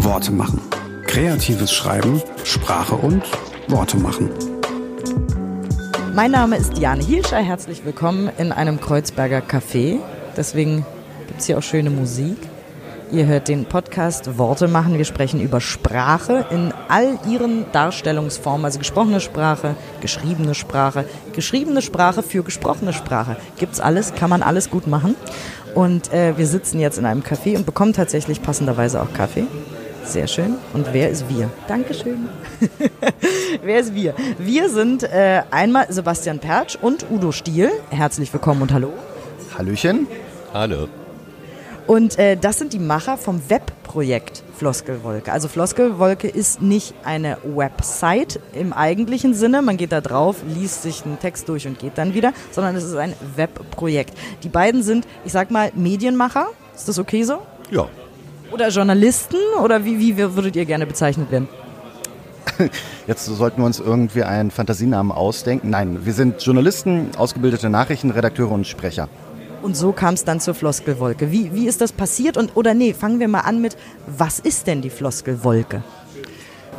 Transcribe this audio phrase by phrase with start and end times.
[0.00, 0.60] Worte machen.
[1.06, 3.22] Kreatives Schreiben, Sprache und
[3.66, 4.30] Worte machen.
[6.14, 7.38] Mein Name ist Diane Hielscher.
[7.38, 9.98] Herzlich willkommen in einem Kreuzberger Café.
[10.36, 10.86] Deswegen
[11.26, 12.36] gibt es hier auch schöne Musik.
[13.10, 14.98] Ihr hört den Podcast Worte machen.
[14.98, 22.22] Wir sprechen über Sprache in all ihren Darstellungsformen, also gesprochene Sprache, geschriebene Sprache, geschriebene Sprache
[22.22, 23.36] für gesprochene Sprache.
[23.56, 25.16] Gibt's alles, kann man alles gut machen.
[25.74, 29.46] Und äh, wir sitzen jetzt in einem Café und bekommen tatsächlich passenderweise auch Kaffee.
[30.08, 30.54] Sehr schön.
[30.72, 31.50] Und wer ist wir?
[31.66, 32.30] Dankeschön.
[33.62, 34.14] wer ist wir?
[34.38, 37.70] Wir sind äh, einmal Sebastian Pertsch und Udo Stiel.
[37.90, 38.90] Herzlich willkommen und hallo.
[39.58, 40.06] Hallöchen.
[40.54, 40.88] Hallo.
[41.86, 45.30] Und äh, das sind die Macher vom Webprojekt Floskelwolke.
[45.30, 49.60] Also Floskelwolke ist nicht eine Website im eigentlichen Sinne.
[49.60, 52.84] Man geht da drauf, liest sich einen Text durch und geht dann wieder, sondern es
[52.84, 54.14] ist ein Webprojekt.
[54.42, 56.46] Die beiden sind, ich sag mal, Medienmacher.
[56.74, 57.42] Ist das okay so?
[57.70, 57.90] Ja.
[58.50, 59.36] Oder Journalisten?
[59.62, 61.48] Oder wie, wie würdet ihr gerne bezeichnet werden?
[63.06, 65.70] Jetzt sollten wir uns irgendwie einen Fantasienamen ausdenken.
[65.70, 69.08] Nein, wir sind Journalisten, ausgebildete Nachrichtenredakteure und Sprecher.
[69.62, 71.32] Und so kam es dann zur Floskelwolke.
[71.32, 72.36] Wie, wie ist das passiert?
[72.36, 75.82] Und, oder nee, fangen wir mal an mit, was ist denn die Floskelwolke?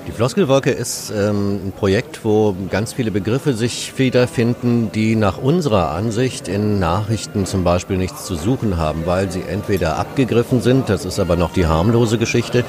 [0.08, 5.92] Die Floskelwolke ist ähm, ein Projekt, wo ganz viele Begriffe sich wiederfinden, die nach unserer
[5.92, 11.06] Ansicht in Nachrichten zum Beispiel nichts zu suchen haben, weil sie entweder abgegriffen sind, das
[11.06, 12.64] ist aber noch die harmlose Geschichte.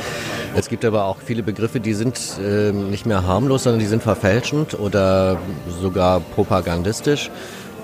[0.54, 4.02] Es gibt aber auch viele Begriffe, die sind äh, nicht mehr harmlos, sondern die sind
[4.02, 5.38] verfälschend oder
[5.80, 7.30] sogar propagandistisch.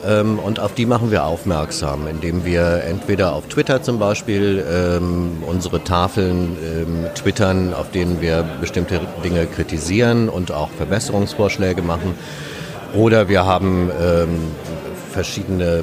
[0.06, 5.42] Ähm, und auf die machen wir aufmerksam, indem wir entweder auf Twitter zum Beispiel ähm,
[5.46, 12.14] unsere Tafeln ähm, twittern, auf denen wir bestimmte Dinge kritisieren und auch Verbesserungsvorschläge machen.
[12.94, 14.40] Oder wir haben ähm,
[15.10, 15.82] verschiedene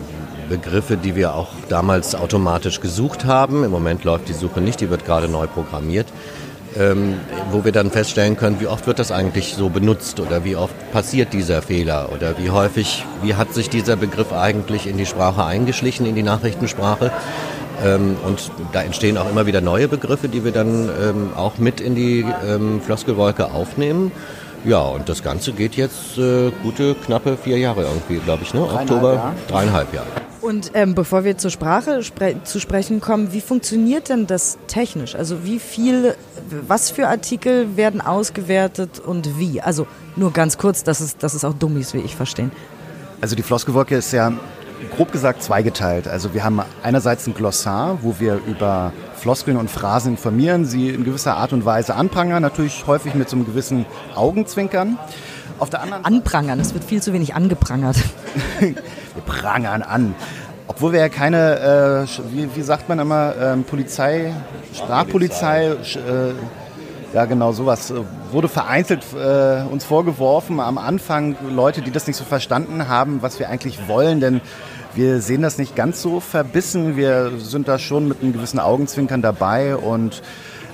[0.49, 3.63] Begriffe, die wir auch damals automatisch gesucht haben.
[3.63, 6.07] Im Moment läuft die Suche nicht, die wird gerade neu programmiert
[6.77, 7.19] ähm,
[7.52, 10.73] wo wir dann feststellen können, wie oft wird das eigentlich so benutzt oder wie oft
[10.91, 15.44] passiert dieser Fehler oder wie häufig, wie hat sich dieser Begriff eigentlich in die Sprache
[15.44, 17.11] eingeschlichen, in die Nachrichtensprache.
[17.84, 21.81] Ähm, und da entstehen auch immer wieder neue Begriffe, die wir dann ähm, auch mit
[21.81, 24.11] in die ähm, Floskelwolke aufnehmen.
[24.66, 28.61] Ja, und das Ganze geht jetzt äh, gute, knappe vier Jahre irgendwie, glaube ich, ne?
[28.61, 29.34] Dreieinhalb Oktober, Jahre.
[29.50, 30.07] dreieinhalb Jahre.
[30.40, 35.16] Und ähm, bevor wir zur Sprache spre zu sprechen kommen, wie funktioniert denn das technisch?
[35.16, 36.16] Also wie viel,
[36.67, 39.61] was für Artikel werden ausgewertet und wie?
[39.61, 42.51] Also nur ganz kurz, dass es, dass es auch Dummies wie ich verstehen.
[43.21, 44.33] Also die Floskelwolke ist ja
[44.95, 46.07] grob gesagt zweigeteilt.
[46.07, 51.03] Also wir haben einerseits ein Glossar, wo wir über Floskeln und Phrasen informieren, sie in
[51.03, 54.97] gewisser Art und Weise anprangern, natürlich häufig mit so einem gewissen Augenzwinkern.
[55.59, 57.95] Auf der anderen Anprangern, es wird viel zu wenig angeprangert.
[58.59, 58.75] wir
[59.25, 60.15] prangern an.
[60.68, 64.34] Obwohl wir ja keine, äh, wie, wie sagt man immer, ähm, Polizei,
[64.74, 67.96] Sprachpolizei, äh, ja genau sowas, äh,
[68.31, 73.40] wurde vereinzelt äh, uns vorgeworfen am Anfang, Leute, die das nicht so verstanden haben, was
[73.40, 74.41] wir eigentlich wollen, denn
[74.96, 79.22] wir sehen das nicht ganz so verbissen, wir sind da schon mit einem gewissen Augenzwinkern
[79.22, 80.22] dabei und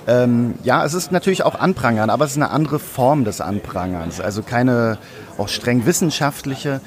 [0.06, 4.20] ähm, ja, es ist natürlich auch Anprangern, aber es ist eine andere Form des Anprangerns.
[4.20, 4.98] Also keine
[5.38, 6.80] auch streng wissenschaftliche.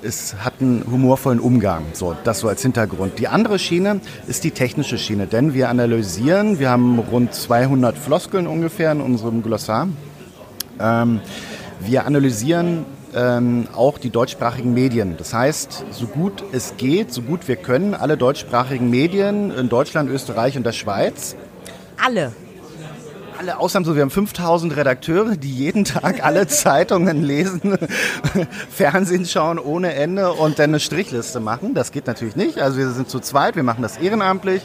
[0.00, 1.84] Es hat einen humorvollen Umgang.
[1.92, 3.18] So, das so als Hintergrund.
[3.18, 8.46] Die andere Schiene ist die technische Schiene, denn wir analysieren, wir haben rund 200 Floskeln
[8.46, 9.88] ungefähr in unserem Glossar.
[10.78, 11.20] Ähm,
[11.80, 15.16] wir analysieren ähm, auch die deutschsprachigen Medien.
[15.16, 20.10] Das heißt, so gut es geht, so gut wir können, alle deutschsprachigen Medien in Deutschland,
[20.10, 21.34] Österreich und der Schweiz
[21.96, 22.32] Alle.
[23.38, 27.78] Alle ausnahmslos, wir haben 5000 Redakteure, die jeden Tag alle Zeitungen lesen,
[28.70, 31.72] Fernsehen schauen ohne Ende und dann eine Strichliste machen.
[31.74, 32.58] Das geht natürlich nicht.
[32.58, 34.62] Also wir sind zu zweit, wir machen das ehrenamtlich.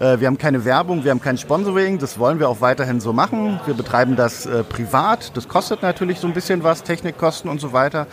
[0.00, 1.98] Äh, Wir haben keine Werbung, wir haben kein Sponsoring.
[1.98, 3.58] Das wollen wir auch weiterhin so machen.
[3.64, 5.34] Wir betreiben das äh, privat.
[5.36, 8.06] Das kostet natürlich so ein bisschen was, Technikkosten und so weiter.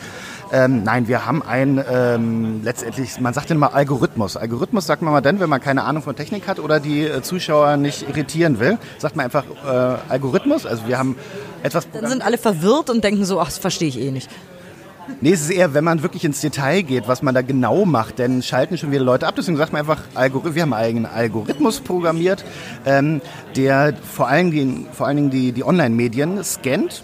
[0.53, 4.37] Ähm, nein, wir haben ein ähm, letztendlich, man sagt immer Algorithmus.
[4.37, 7.21] Algorithmus sagt man mal dann, wenn man keine Ahnung von Technik hat oder die äh,
[7.21, 10.65] Zuschauer nicht irritieren will, sagt man einfach äh, Algorithmus.
[10.65, 11.15] Also wir haben
[11.63, 11.87] etwas.
[11.91, 14.29] Dann sind alle verwirrt und denken so, ach, das verstehe ich eh nicht.
[15.21, 18.19] Nee, es ist eher, wenn man wirklich ins Detail geht, was man da genau macht,
[18.19, 19.35] dann schalten schon wieder Leute ab.
[19.37, 22.43] Deswegen sagt man einfach, Algorith wir haben einen eigenen Algorithmus programmiert,
[22.85, 23.21] ähm,
[23.55, 27.03] der vor allen Dingen, vor allen Dingen die, die Online-Medien scannt.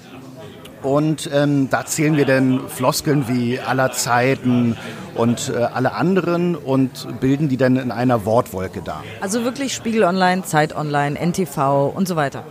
[0.82, 4.76] Und ähm, da zählen wir dann Floskeln wie aller Zeiten
[5.16, 9.02] und äh, alle anderen und bilden die dann in einer Wortwolke dar.
[9.22, 12.44] Also wirklich Spiegel Online, Zeit Online, NTV und so weiter.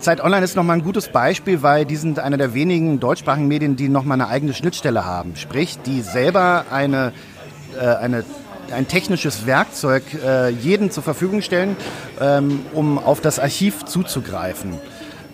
[0.00, 3.76] Zeit Online ist nochmal ein gutes Beispiel, weil die sind einer der wenigen deutschsprachigen Medien,
[3.76, 5.36] die nochmal eine eigene Schnittstelle haben.
[5.36, 7.12] Sprich, die selber eine,
[7.78, 8.24] äh, eine,
[8.74, 11.76] ein technisches Werkzeug äh, jedem zur Verfügung stellen,
[12.18, 14.78] ähm, um auf das Archiv zuzugreifen.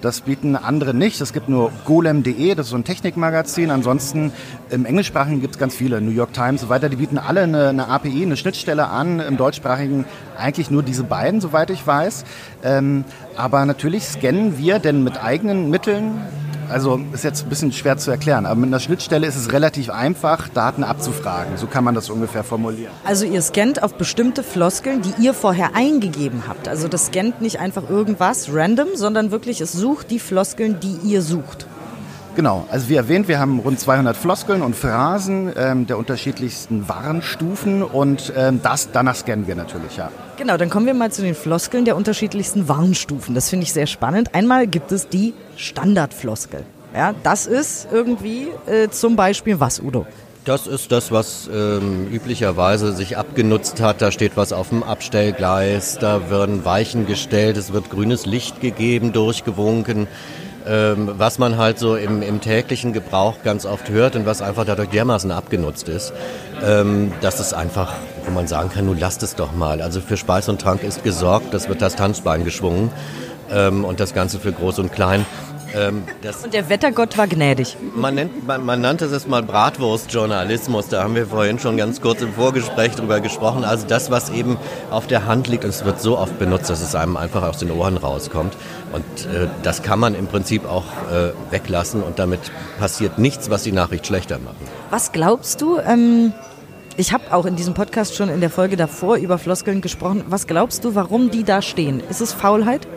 [0.01, 1.21] Das bieten andere nicht.
[1.21, 3.71] Es gibt nur golem.de, das ist so ein Technikmagazin.
[3.71, 4.33] Ansonsten
[4.71, 6.89] im Englischsprachigen gibt es ganz viele, New York Times und so weiter.
[6.89, 9.21] Die bieten alle eine, eine API, eine Schnittstelle an.
[9.21, 10.05] Im deutschsprachigen
[10.37, 12.25] eigentlich nur diese beiden, soweit ich weiß.
[12.63, 13.05] Ähm,
[13.37, 16.21] aber natürlich scannen wir denn mit eigenen Mitteln
[16.69, 19.91] also ist jetzt ein bisschen schwer zu erklären, aber mit einer Schnittstelle ist es relativ
[19.91, 21.57] einfach, Daten abzufragen.
[21.57, 22.93] So kann man das ungefähr formulieren.
[23.05, 26.69] Also ihr scannt auf bestimmte Floskeln, die ihr vorher eingegeben habt.
[26.69, 31.23] Also das scannt nicht einfach irgendwas random, sondern wirklich es sucht die Floskeln, die ihr
[31.23, 31.67] sucht.
[32.37, 37.83] Genau, also wie erwähnt, wir haben rund 200 Floskeln und Phrasen ähm, der unterschiedlichsten Warnstufen
[37.83, 40.11] und ähm, das, danach scannen wir natürlich, ja.
[40.37, 43.35] Genau, dann kommen wir mal zu den Floskeln der unterschiedlichsten Warnstufen.
[43.35, 44.35] Das finde ich sehr spannend.
[44.35, 46.65] Einmal gibt es die Standardfloskel.
[46.95, 50.07] Ja, das ist irgendwie äh, zum Beispiel was, Udo?
[50.45, 54.03] Das ist das, was ähm, üblicherweise sich abgenutzt hat.
[54.03, 59.15] Da steht was auf dem Abstellgleis, da werden Weichen gestellt, es wird grünes Licht gegeben,
[59.15, 60.07] durchgewunken
[60.67, 64.89] was man halt so im, im, täglichen Gebrauch ganz oft hört und was einfach dadurch
[64.89, 66.13] dermaßen abgenutzt ist,
[66.63, 67.93] ähm, dass es einfach,
[68.25, 69.81] wo man sagen kann, nun lasst es doch mal.
[69.81, 72.91] Also für Speis und Trank ist gesorgt, das wird das Tanzbein geschwungen
[73.51, 75.25] ähm, und das Ganze für Groß und Klein.
[75.77, 76.05] Ähm,
[76.43, 77.77] und der Wettergott war gnädig.
[77.95, 80.89] Man, nennt, man, man nannte es mal Bratwurstjournalismus.
[80.89, 83.65] Da haben wir vorhin schon ganz kurz im Vorgespräch drüber gesprochen.
[83.65, 84.57] Also das, was eben
[84.91, 87.59] auf der Hand liegt, und es wird so oft benutzt, dass es einem einfach aus
[87.59, 88.55] den Ohren rauskommt.
[88.93, 92.41] Und äh, das kann man im Prinzip auch äh, weglassen und damit
[92.79, 94.57] passiert nichts, was die Nachricht schlechter macht.
[94.91, 95.79] Was glaubst du?
[95.79, 96.33] Ähm
[96.99, 100.25] ich habe auch in diesem Podcast schon in der Folge davor über Floskeln gesprochen.
[100.29, 102.01] Was glaubst du, warum die da stehen?
[102.09, 102.89] Ist es Faulheit?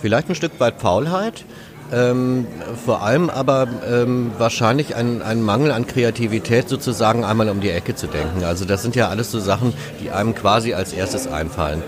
[0.00, 1.44] Vielleicht ein Stück weit Faulheit.
[1.92, 2.46] Ähm,
[2.84, 7.94] vor allem aber ähm, wahrscheinlich ein, ein Mangel an Kreativität sozusagen einmal um die Ecke
[7.94, 8.42] zu denken.
[8.44, 9.72] Also das sind ja alles so Sachen,
[10.02, 11.84] die einem quasi als erstes einfallen.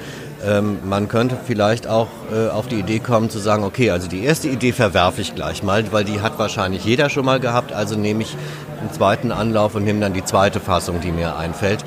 [0.46, 4.22] Ähm, man könnte vielleicht auch äh, auf die Idee kommen zu sagen, okay, also die
[4.22, 7.96] erste Idee verwerfe ich gleich mal, weil die hat wahrscheinlich jeder schon mal gehabt, also
[7.96, 8.36] nehme ich
[8.80, 11.84] einen zweiten Anlauf und nehme dann die zweite Fassung, die mir einfällt.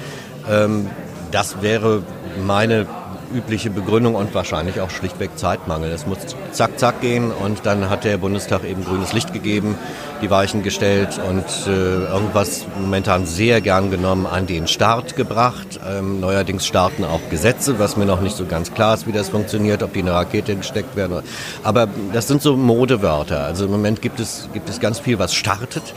[0.50, 0.88] Ähm,
[1.31, 2.03] das wäre
[2.45, 2.88] meine
[3.36, 5.92] übliche Begründung und wahrscheinlich auch schlichtweg Zeitmangel.
[5.92, 6.19] Es muss
[6.51, 9.75] zack, zack gehen und dann hat der Bundestag eben grünes Licht gegeben,
[10.22, 15.80] die Weichen gestellt und äh, irgendwas momentan sehr gern genommen an den Start gebracht.
[15.88, 19.30] Ähm, neuerdings starten auch Gesetze, was mir noch nicht so ganz klar ist, wie das
[19.30, 21.24] funktioniert, ob die in eine Rakete gesteckt werden.
[21.63, 23.44] Aber das sind so Modewörter.
[23.45, 25.94] Also im Moment gibt es, gibt es ganz viel, was startet.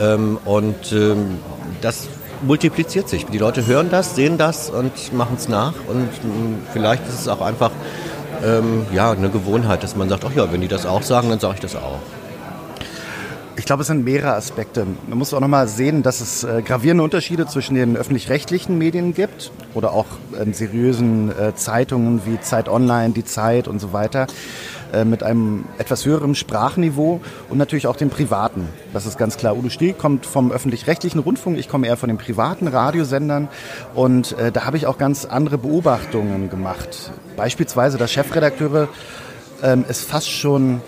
[0.00, 1.38] Ähm, und ähm,
[1.80, 2.08] das
[2.42, 3.26] multipliziert sich.
[3.26, 5.74] Die Leute hören das, sehen das und machen es nach.
[5.88, 7.70] Und mm, vielleicht ist es auch einfach
[8.44, 11.40] ähm, ja, eine Gewohnheit, dass man sagt, ach ja, wenn die das auch sagen, dann
[11.40, 12.00] sage ich das auch.
[13.56, 14.86] Ich glaube, es sind mehrere Aspekte.
[15.06, 19.52] Man muss auch nochmal sehen, dass es äh, gravierende Unterschiede zwischen den öffentlich-rechtlichen Medien gibt
[19.74, 20.06] oder auch
[20.40, 24.28] ähm, seriösen äh, Zeitungen wie Zeit Online, Die Zeit und so weiter.
[24.92, 28.68] Äh, mit einem etwas höheren Sprachniveau und natürlich auch den privaten.
[28.92, 29.56] Das ist ganz klar.
[29.56, 33.48] Udo Stiel kommt vom öffentlich-rechtlichen Rundfunk, ich komme eher von den privaten Radiosendern
[33.94, 37.12] und äh, da habe ich auch ganz andere Beobachtungen gemacht.
[37.36, 38.88] Beispielsweise, dass Chefredakteure
[39.62, 40.80] ähm, es fast schon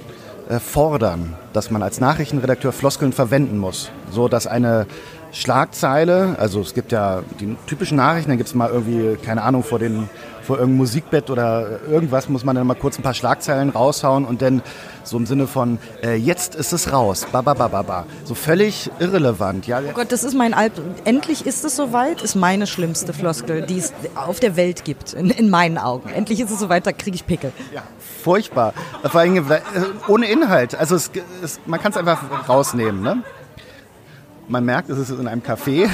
[0.49, 4.87] äh, fordern, dass man als Nachrichtenredakteur Floskeln verwenden muss, so dass eine
[5.31, 9.63] Schlagzeile, also es gibt ja die typischen Nachrichten, dann gibt es mal irgendwie, keine Ahnung,
[9.63, 10.11] vor, den,
[10.43, 14.43] vor irgendeinem Musikbett oder irgendwas muss man dann mal kurz ein paar Schlagzeilen raushauen und
[14.43, 14.63] dann
[15.05, 18.07] so im Sinne von, äh, jetzt ist es raus, ba, ba, ba, ba, ba.
[18.25, 19.67] So völlig irrelevant.
[19.67, 19.81] Ja.
[19.81, 20.73] Oh Gott, das ist mein Alb.
[21.05, 25.31] Endlich ist es soweit, ist meine schlimmste Floskel, die es auf der Welt gibt, in,
[25.31, 26.11] in meinen Augen.
[26.11, 27.53] Endlich ist es soweit, da kriege ich Pickel.
[27.75, 27.83] Ja,
[28.23, 28.75] furchtbar.
[29.03, 29.61] Vor allem äh,
[30.09, 30.75] ohne Inhalt.
[30.75, 31.11] Also es,
[31.43, 33.23] es, man kann es einfach rausnehmen, ne?
[34.49, 35.89] Man merkt, es ist in einem Café.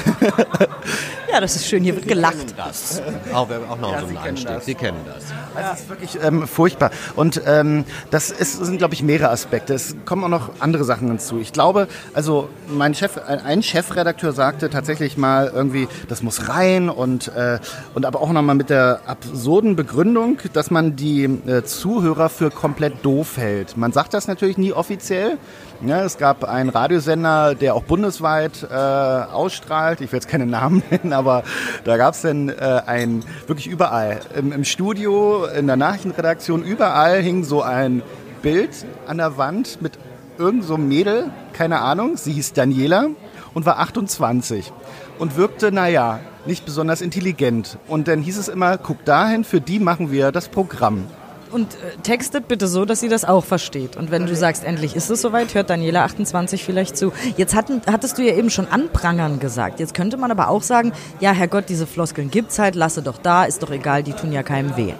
[1.31, 2.55] Ja, das ist schön, hier wird gelacht.
[2.57, 3.03] Das.
[3.31, 4.49] Auch, auch noch ja, so ein Einstieg.
[4.49, 4.65] Das.
[4.65, 5.25] Sie kennen das.
[5.55, 6.89] Das ist wirklich ähm, furchtbar.
[7.15, 9.75] Und ähm, das ist, sind, glaube ich, mehrere Aspekte.
[9.75, 11.37] Es kommen auch noch andere Sachen hinzu.
[11.37, 17.27] Ich glaube, also mein Chef, ein Chefredakteur sagte tatsächlich mal irgendwie, das muss rein und,
[17.35, 17.59] äh,
[17.93, 23.05] und aber auch nochmal mit der absurden Begründung, dass man die äh, Zuhörer für komplett
[23.05, 23.77] doof hält.
[23.77, 25.37] Man sagt das natürlich nie offiziell.
[25.85, 30.01] Ja, es gab einen Radiosender, der auch bundesweit äh, ausstrahlt.
[30.01, 31.43] Ich will jetzt keine Namen nennen, aber
[31.83, 37.21] da gab es dann äh, ein, wirklich überall, im, im Studio, in der Nachrichtenredaktion, überall
[37.21, 38.01] hing so ein
[38.41, 39.99] Bild an der Wand mit
[40.37, 43.07] irgend so Mädel, keine Ahnung, sie hieß Daniela
[43.53, 44.71] und war 28
[45.19, 47.77] und wirkte, naja, nicht besonders intelligent.
[47.87, 51.05] Und dann hieß es immer, guck dahin, für die machen wir das Programm.
[51.51, 53.97] Und äh, textet bitte so, dass sie das auch versteht.
[53.97, 57.11] Und wenn du sagst, endlich ist es soweit, hört Daniela 28 vielleicht zu.
[57.37, 59.79] Jetzt hatten, hattest du ja eben schon anprangern gesagt.
[59.79, 63.45] Jetzt könnte man aber auch sagen, ja, Herrgott, diese Floskeln gibt's halt, lasse doch da,
[63.45, 64.93] ist doch egal, die tun ja keinem weh.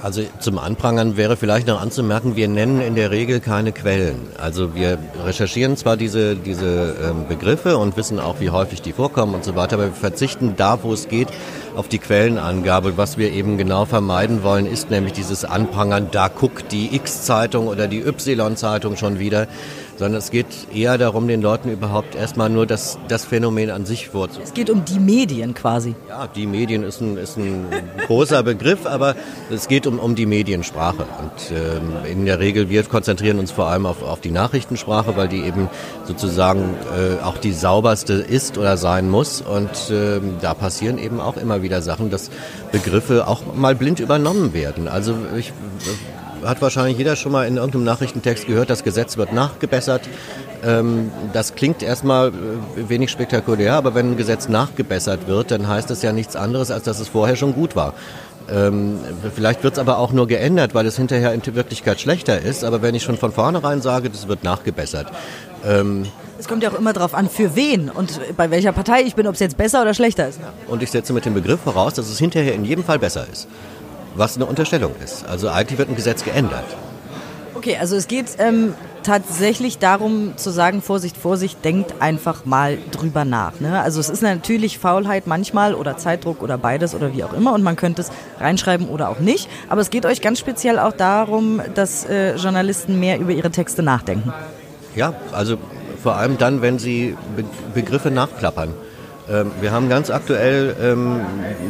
[0.00, 4.28] Also zum Anprangern wäre vielleicht noch anzumerken, wir nennen in der Regel keine Quellen.
[4.38, 9.34] Also wir recherchieren zwar diese, diese ähm, Begriffe und wissen auch, wie häufig die vorkommen
[9.34, 11.28] und so weiter, aber wir verzichten da, wo es geht,
[11.78, 12.96] auf die Quellenangabe.
[12.96, 17.86] Was wir eben genau vermeiden wollen, ist nämlich dieses Anprangern, da guckt die X-Zeitung oder
[17.86, 19.46] die Y-Zeitung schon wieder
[19.98, 24.08] sondern es geht eher darum, den Leuten überhaupt erstmal nur das, das Phänomen an sich
[24.08, 24.46] vorzustellen.
[24.46, 25.94] Es geht um die Medien quasi.
[26.08, 27.66] Ja, die Medien ist ein, ist ein
[28.06, 29.16] großer Begriff, aber
[29.50, 31.02] es geht um, um die Mediensprache.
[31.02, 35.28] Und ähm, in der Regel, wir konzentrieren uns vor allem auf, auf die Nachrichtensprache, weil
[35.28, 35.68] die eben
[36.04, 39.40] sozusagen äh, auch die sauberste ist oder sein muss.
[39.40, 42.30] Und ähm, da passieren eben auch immer wieder Sachen, dass
[42.70, 44.86] Begriffe auch mal blind übernommen werden.
[44.86, 45.52] Also ich
[46.44, 50.02] hat wahrscheinlich jeder schon mal in irgendeinem Nachrichtentext gehört, das Gesetz wird nachgebessert.
[50.64, 55.90] Ähm, das klingt erstmal äh, wenig spektakulär, aber wenn ein Gesetz nachgebessert wird, dann heißt
[55.90, 57.94] das ja nichts anderes, als dass es vorher schon gut war.
[58.50, 58.98] Ähm,
[59.34, 62.64] vielleicht wird es aber auch nur geändert, weil es hinterher in Wirklichkeit schlechter ist.
[62.64, 65.08] Aber wenn ich schon von vornherein sage, das wird nachgebessert.
[65.66, 66.06] Ähm,
[66.38, 69.26] es kommt ja auch immer darauf an, für wen und bei welcher Partei ich bin,
[69.26, 70.38] ob es jetzt besser oder schlechter ist.
[70.68, 73.48] Und ich setze mit dem Begriff voraus, dass es hinterher in jedem Fall besser ist
[74.14, 75.26] was eine Unterstellung ist.
[75.26, 76.64] Also eigentlich wird ein Gesetz geändert.
[77.54, 83.24] Okay, also es geht ähm, tatsächlich darum zu sagen, Vorsicht, Vorsicht, denkt einfach mal drüber
[83.24, 83.58] nach.
[83.58, 83.80] Ne?
[83.80, 87.62] Also es ist natürlich Faulheit manchmal oder Zeitdruck oder beides oder wie auch immer und
[87.62, 89.48] man könnte es reinschreiben oder auch nicht.
[89.68, 93.82] Aber es geht euch ganz speziell auch darum, dass äh, Journalisten mehr über ihre Texte
[93.82, 94.32] nachdenken.
[94.94, 95.56] Ja, also
[96.02, 98.72] vor allem dann, wenn sie Be Begriffe nachklappern.
[99.30, 101.20] Ähm, wir haben ganz aktuell ähm,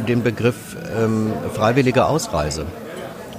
[0.07, 2.65] den Begriff ähm, freiwillige Ausreise.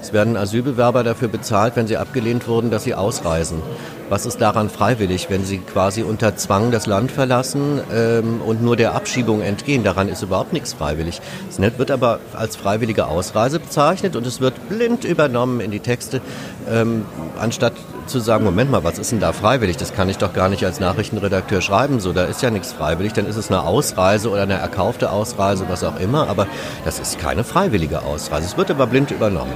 [0.01, 3.63] Es werden Asylbewerber dafür bezahlt, wenn sie abgelehnt wurden, dass sie ausreisen.
[4.11, 8.75] Was ist daran freiwillig, wenn sie quasi unter Zwang das Land verlassen ähm, und nur
[8.75, 9.85] der Abschiebung entgehen?
[9.85, 11.21] Daran ist überhaupt nichts freiwillig.
[11.59, 16.21] Net wird aber als freiwillige Ausreise bezeichnet und es wird blind übernommen in die Texte,
[16.69, 17.05] ähm,
[17.39, 17.75] anstatt
[18.07, 19.77] zu sagen, Moment mal, was ist denn da freiwillig?
[19.77, 22.01] Das kann ich doch gar nicht als Nachrichtenredakteur schreiben.
[22.01, 23.13] So, da ist ja nichts freiwillig.
[23.13, 26.29] Dann ist es eine Ausreise oder eine erkaufte Ausreise, was auch immer.
[26.29, 26.49] Aber
[26.85, 28.47] das ist keine freiwillige Ausreise.
[28.47, 29.53] Es wird aber blind übernommen.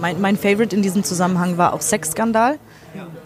[0.00, 2.58] Mein, mein Favorite in diesem Zusammenhang war auch Sexskandal.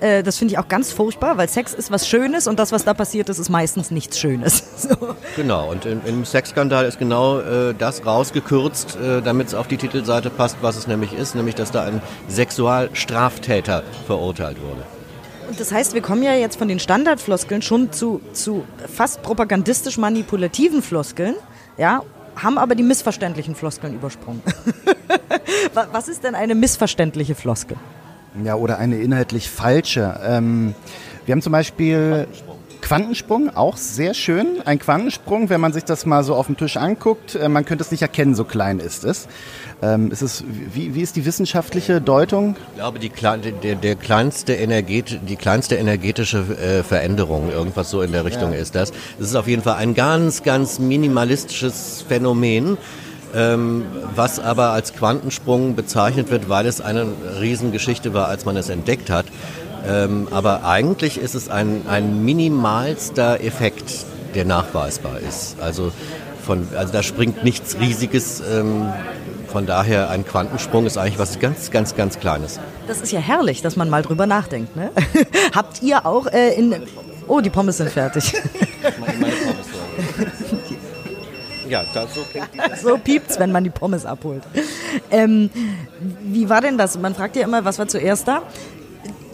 [0.03, 2.85] Äh, das finde ich auch ganz furchtbar, weil Sex ist was Schönes und das, was
[2.85, 4.65] da passiert ist, ist meistens nichts Schönes.
[4.83, 5.15] So.
[5.37, 9.77] Genau, und im, im Sexskandal ist genau äh, das rausgekürzt, äh, damit es auf die
[9.77, 14.83] Titelseite passt, was es nämlich ist, nämlich dass da ein Sexualstraftäter verurteilt wurde.
[15.49, 19.99] Und das heißt, wir kommen ja jetzt von den Standardfloskeln schon zu, zu fast propagandistisch
[19.99, 21.37] manipulativen Floskeln,
[21.79, 22.03] ja,
[22.35, 24.43] haben aber die missverständlichen Floskeln übersprungen.
[25.93, 27.77] was ist denn eine missverständliche Floskel?
[28.45, 30.19] Ja, oder eine inhaltlich falsche.
[30.25, 30.75] Ähm,
[31.27, 32.27] wir haben zum Beispiel
[32.83, 34.61] Quantensprung, auch sehr schön.
[34.65, 37.83] Ein Quantensprung, wenn man sich das mal so auf dem Tisch anguckt, äh, man könnte
[37.83, 39.29] es nicht erkennen, so klein ist es.
[39.81, 42.57] Ähm, ist es wie, wie ist die wissenschaftliche Deutung?
[42.73, 43.11] Ich glaube, die,
[43.63, 48.59] der, der kleinste Energet, die kleinste energetische äh, Veränderung, irgendwas so in der Richtung ja.
[48.59, 48.93] ist das.
[49.19, 52.79] Es ist auf jeden Fall ein ganz, ganz minimalistisches Phänomen
[53.35, 53.85] ähm,
[54.15, 57.07] was aber als Quantensprung bezeichnet wird, weil es eine
[57.41, 59.27] Riesengeschichte war, als man es entdeckt hat.
[59.87, 65.57] Ähm, aber eigentlich ist es ein, ein minimalster Effekt, der nachweisbar ist.
[65.61, 65.93] Also,
[66.45, 68.41] von, also da springt nichts Riesiges.
[68.41, 68.93] Ähm,
[69.53, 72.59] von daher ein Quantensprung ist eigentlich was ganz, ganz, ganz Kleines.
[72.87, 74.77] Das ist ja herrlich, dass man mal drüber nachdenkt.
[74.77, 74.91] Ne?
[75.55, 76.75] Habt ihr auch äh, in...
[77.29, 78.33] Oh, die Pommes sind fertig.
[81.73, 82.51] Ja, das, so klingt
[82.83, 84.43] So piept's, wenn man die Pommes abholt.
[85.11, 85.49] Ähm,
[86.21, 86.99] wie war denn das?
[86.99, 88.43] Man fragt ja immer, was war zuerst da?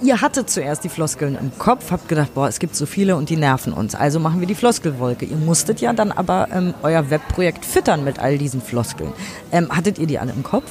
[0.02, 3.28] Ihr hattet zuerst die Floskeln im Kopf, habt gedacht, boah, es gibt so viele und
[3.28, 3.97] die nerven uns.
[3.97, 5.25] Also machen wir die Floskelwolke.
[5.25, 9.12] Ihr musstet ja dann aber ähm, euer Webprojekt füttern mit all diesen Floskeln.
[9.50, 10.71] Ähm, hattet ihr die alle im Kopf?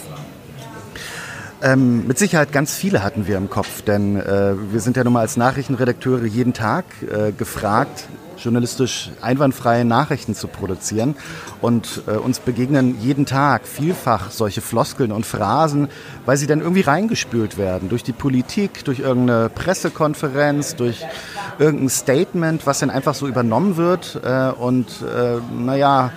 [1.62, 5.14] Ähm, mit Sicherheit ganz viele hatten wir im Kopf, denn äh, wir sind ja nun
[5.14, 11.16] mal als Nachrichtenredakteure jeden Tag äh, gefragt, journalistisch einwandfreie Nachrichten zu produzieren.
[11.60, 15.88] Und äh, uns begegnen jeden Tag vielfach solche Floskeln und Phrasen,
[16.28, 21.04] weil sie dann irgendwie reingespült werden durch die Politik, durch irgendeine Pressekonferenz, durch
[21.58, 24.22] irgendein Statement, was dann einfach so übernommen wird.
[24.24, 26.12] Äh, und äh, naja,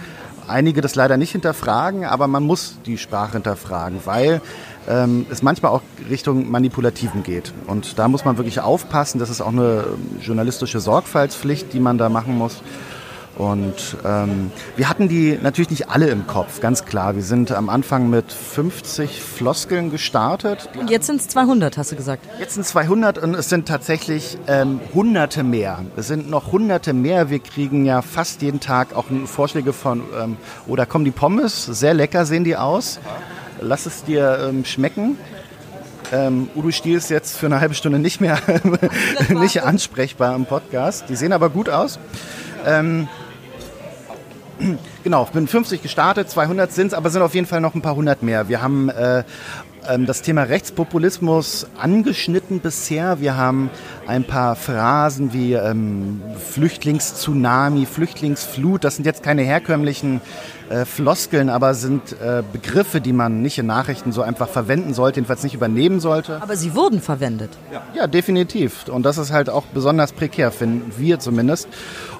[0.47, 4.42] einige das leider nicht hinterfragen, aber man muss die Sprache hinterfragen, weil
[4.90, 7.52] ähm, es manchmal auch Richtung Manipulativen geht.
[7.66, 9.18] Und da muss man wirklich aufpassen.
[9.18, 9.85] Das ist auch eine
[10.20, 12.62] journalistische Sorgfaltspflicht, die man da machen muss.
[13.38, 17.14] Und ähm, wir hatten die natürlich nicht alle im Kopf, ganz klar.
[17.14, 20.68] Wir sind am Anfang mit 50 Floskeln gestartet.
[20.78, 22.26] Und jetzt sind es 200, hast du gesagt?
[22.38, 25.85] Jetzt sind es 200 und es sind tatsächlich ähm, Hunderte mehr.
[25.97, 27.30] Es sind noch Hunderte mehr.
[27.30, 31.94] Wir kriegen ja fast jeden Tag auch Vorschläge von, ähm, oder kommen die Pommes, sehr
[31.94, 32.99] lecker sehen die aus.
[33.61, 35.19] Lass es dir ähm, schmecken.
[36.12, 38.38] Ähm, Udo Stiel ist jetzt für eine halbe Stunde nicht mehr
[39.29, 41.05] nicht ansprechbar im Podcast.
[41.09, 41.99] Die sehen aber gut aus.
[42.67, 43.09] Ähm,
[45.02, 47.83] genau, ich bin 50 gestartet, 200 sind es, aber sind auf jeden Fall noch ein
[47.83, 48.49] paar hundert mehr.
[48.49, 49.25] Wir haben äh,
[49.88, 53.21] ähm, das Thema Rechtspopulismus angeschnitten bisher.
[53.21, 53.71] Wir haben
[54.07, 58.85] ein paar Phrasen wie ähm, Flüchtlingstsunami, Flüchtlingsflut.
[58.85, 60.21] Das sind jetzt keine herkömmlichen
[60.69, 65.16] äh, Floskeln, aber sind äh, Begriffe, die man nicht in Nachrichten so einfach verwenden sollte,
[65.19, 66.40] jedenfalls nicht übernehmen sollte.
[66.42, 67.50] Aber sie wurden verwendet.
[67.73, 68.88] Ja, ja definitiv.
[68.88, 71.69] Und das ist halt auch besonders prekär, finden wir zumindest.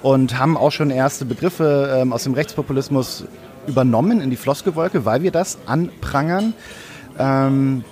[0.03, 2.35] Und haben auch schon erste Begriffe ähm, aus dem
[2.71, 3.25] Rechtspopulismus
[3.67, 6.55] übernommen in die Floskelwolke, weil wir das anprangern.
[7.19, 7.85] Ähm,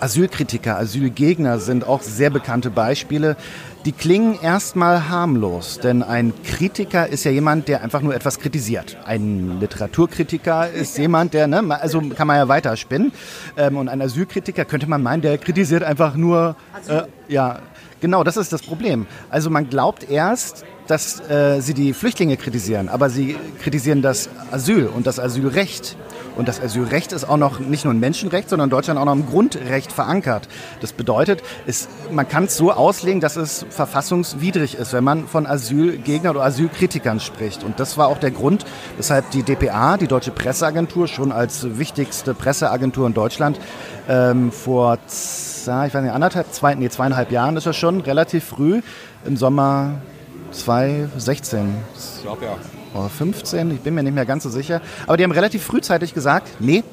[0.00, 3.36] Asylkritiker, Asylgegner sind auch sehr bekannte Beispiele.
[3.84, 8.96] Die klingen erstmal harmlos, denn ein Kritiker ist ja jemand, der einfach nur etwas kritisiert.
[9.04, 13.12] Ein Literaturkritiker ist jemand, der, ne, also kann man ja weiterspinnen.
[13.56, 16.54] Ähm, und ein Asylkritiker könnte man meinen, der kritisiert einfach nur,
[16.88, 17.58] äh, ja,
[18.00, 19.06] genau, das ist das Problem.
[19.30, 24.86] Also man glaubt erst, dass äh, sie die Flüchtlinge kritisieren, aber sie kritisieren das Asyl
[24.86, 25.96] und das Asylrecht.
[26.36, 29.14] Und das Asylrecht ist auch noch nicht nur ein Menschenrecht, sondern in Deutschland auch noch
[29.14, 30.48] im Grundrecht verankert.
[30.80, 35.46] Das bedeutet, es, man kann es so auslegen, dass es verfassungswidrig ist, wenn man von
[35.46, 37.64] Asylgegnern oder Asylkritikern spricht.
[37.64, 38.66] Und das war auch der Grund,
[38.98, 43.58] weshalb die DPA, die Deutsche Presseagentur, schon als wichtigste Presseagentur in Deutschland
[44.10, 48.82] ähm, vor ich weiß nicht, anderthalb, zwei, nee, zweieinhalb Jahren ist das schon, relativ früh,
[49.24, 50.00] im Sommer
[50.52, 51.74] 2016.
[51.96, 52.56] Ich glaube ja
[52.94, 54.80] oder 15, ich bin mir nicht mehr ganz so sicher.
[55.06, 56.84] Aber die haben relativ frühzeitig gesagt, nee,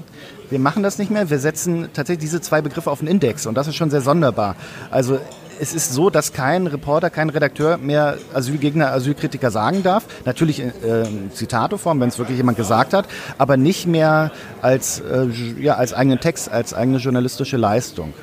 [0.50, 3.56] wir machen das nicht mehr, wir setzen tatsächlich diese zwei Begriffe auf den Index und
[3.56, 4.56] das ist schon sehr sonderbar.
[4.90, 5.20] Also
[5.62, 10.06] es ist so, dass kein Reporter, kein Redakteur mehr Asylgegner, Asylkritiker sagen darf.
[10.24, 13.06] Natürlich in äh, Zitateform, wenn es wirklich jemand gesagt hat,
[13.38, 15.28] aber nicht mehr als, äh,
[15.60, 18.14] ja, als eigenen Text, als eigene journalistische Leistung.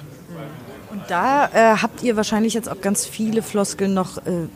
[0.90, 4.48] Und da äh, habt ihr wahrscheinlich jetzt auch ganz viele Floskeln noch äh,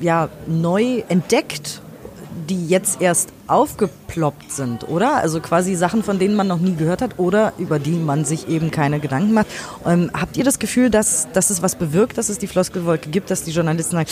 [0.00, 1.82] ja, neu entdeckt
[2.48, 5.16] die jetzt erst aufgeploppt sind, oder?
[5.16, 8.48] Also quasi Sachen, von denen man noch nie gehört hat oder über die man sich
[8.48, 9.46] eben keine Gedanken macht.
[9.86, 13.30] Ähm, habt ihr das Gefühl, dass, dass es was bewirkt, dass es die Floskelwolke gibt,
[13.30, 14.08] dass die Journalisten sagen,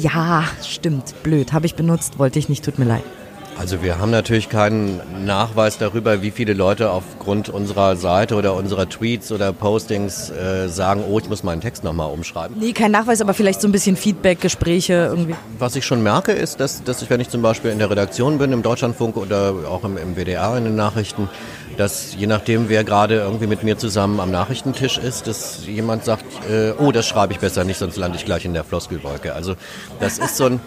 [0.00, 3.04] ja, stimmt, blöd, habe ich benutzt, wollte ich nicht, tut mir leid.
[3.56, 8.88] Also wir haben natürlich keinen Nachweis darüber, wie viele Leute aufgrund unserer Seite oder unserer
[8.88, 12.56] Tweets oder Postings äh, sagen, oh, ich muss meinen Text nochmal umschreiben.
[12.58, 15.34] Nee, kein Nachweis, aber vielleicht so ein bisschen Feedback, Gespräche irgendwie.
[15.58, 18.38] Was ich schon merke, ist, dass, dass ich, wenn ich zum Beispiel in der Redaktion
[18.38, 21.28] bin, im Deutschlandfunk oder auch im, im WDR in den Nachrichten,
[21.76, 26.24] dass je nachdem, wer gerade irgendwie mit mir zusammen am Nachrichtentisch ist, dass jemand sagt,
[26.50, 29.34] äh, oh, das schreibe ich besser nicht, sonst lande ich gleich in der Floskelwolke.
[29.34, 29.54] Also
[30.00, 30.60] das ist so ein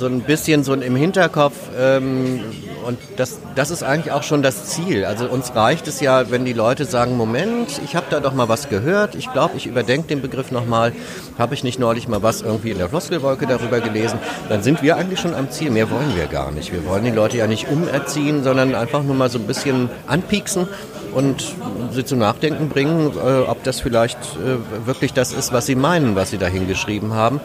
[0.00, 2.40] so ein bisschen so im Hinterkopf ähm,
[2.86, 5.04] und das, das ist eigentlich auch schon das Ziel.
[5.04, 8.48] Also uns reicht es ja, wenn die Leute sagen, Moment, ich habe da doch mal
[8.48, 10.92] was gehört, ich glaube, ich überdenke den Begriff nochmal,
[11.38, 14.96] habe ich nicht neulich mal was irgendwie in der Floskelwolke darüber gelesen, dann sind wir
[14.96, 15.70] eigentlich schon am Ziel.
[15.70, 16.72] Mehr wollen wir gar nicht.
[16.72, 20.66] Wir wollen die Leute ja nicht umerziehen, sondern einfach nur mal so ein bisschen anpieksen
[21.12, 21.44] und
[21.92, 26.16] sie zum Nachdenken bringen, äh, ob das vielleicht äh, wirklich das ist, was sie meinen,
[26.16, 27.40] was sie da hingeschrieben haben.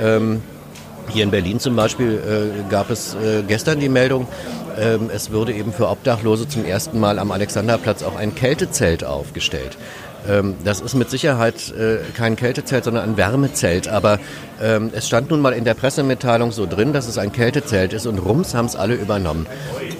[0.00, 0.42] Ähm,
[1.12, 2.14] hier in Berlin zum Beispiel
[2.66, 4.26] äh, gab es äh, gestern die Meldung,
[4.76, 9.76] äh, es würde eben für Obdachlose zum ersten Mal am Alexanderplatz auch ein Kältezelt aufgestellt.
[10.28, 13.88] Ähm, das ist mit Sicherheit äh, kein Kältezelt, sondern ein Wärmezelt.
[13.88, 14.18] Aber
[14.60, 18.06] ähm, es stand nun mal in der Pressemitteilung so drin, dass es ein Kältezelt ist
[18.06, 19.46] und rums haben es alle übernommen.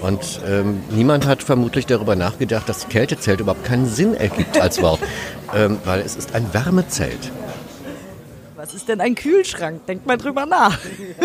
[0.01, 4.99] Und ähm, niemand hat vermutlich darüber nachgedacht, dass Kältezelt überhaupt keinen Sinn ergibt als Wort,
[5.55, 7.31] ähm, weil es ist ein Wärmezelt.
[8.63, 9.85] Was ist denn ein Kühlschrank?
[9.87, 10.79] Denkt mal drüber nach.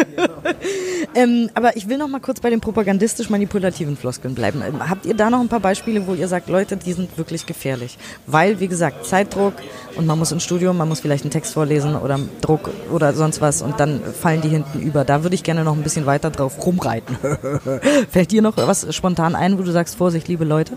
[1.15, 4.61] ähm, aber ich will noch mal kurz bei den propagandistisch-manipulativen Floskeln bleiben.
[4.67, 7.47] Ähm, habt ihr da noch ein paar Beispiele, wo ihr sagt, Leute, die sind wirklich
[7.47, 7.97] gefährlich?
[8.27, 9.53] Weil, wie gesagt, Zeitdruck
[9.95, 13.41] und man muss ins Studium, man muss vielleicht einen Text vorlesen oder Druck oder sonst
[13.41, 15.05] was und dann fallen die hinten über.
[15.05, 17.19] Da würde ich gerne noch ein bisschen weiter drauf rumreiten.
[18.11, 20.77] Fällt dir noch was spontan ein, wo du sagst, Vorsicht, liebe Leute?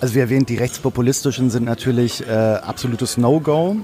[0.00, 3.76] Also wie erwähnt, die rechtspopulistischen sind natürlich äh, absolutes No-Go.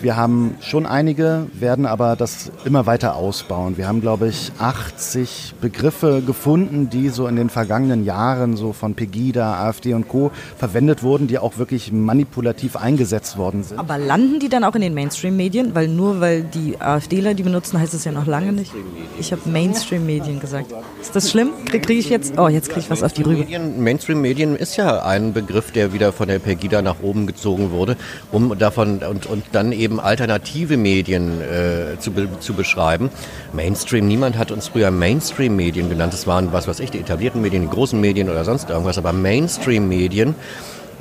[0.00, 3.76] Wir haben schon einige, werden aber das immer weiter ausbauen.
[3.76, 8.94] Wir haben, glaube ich, 80 Begriffe gefunden, die so in den vergangenen Jahren so von
[8.94, 10.30] Pegida, AfD und Co.
[10.56, 13.78] verwendet wurden, die auch wirklich manipulativ eingesetzt worden sind.
[13.78, 15.74] Aber landen die dann auch in den Mainstream-Medien?
[15.74, 18.72] Weil nur weil die AfDler die benutzen, heißt es ja noch lange nicht.
[19.18, 20.72] Ich habe Mainstream-Medien gesagt.
[21.00, 21.50] Ist das schlimm?
[21.64, 22.38] Kriege krieg ich jetzt?
[22.38, 23.46] Oh, jetzt kriege ich was auf die Rübe.
[23.58, 27.96] Mainstream-Medien ist ja ein Begriff, der wieder von der Pegida nach oben gezogen wurde,
[28.30, 33.08] um davon und, und dann eben eben alternative Medien äh, zu, be zu beschreiben.
[33.54, 36.12] Mainstream, niemand hat uns früher Mainstream-Medien genannt.
[36.12, 38.98] Das waren, was weiß ich, die etablierten Medien, die großen Medien oder sonst irgendwas.
[38.98, 40.34] Aber Mainstream-Medien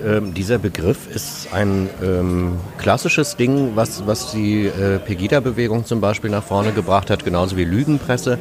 [0.03, 6.29] ähm, dieser Begriff ist ein ähm, klassisches Ding, was, was die äh, Pegida-Bewegung zum Beispiel
[6.29, 8.37] nach vorne gebracht hat, genauso wie Lügenpresse.